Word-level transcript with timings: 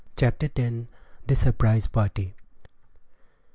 CHAPTER 0.17 0.47
X. 0.57 0.87
THE 1.27 1.35
SURPRISE 1.35 1.85
PARTY. 1.89 2.33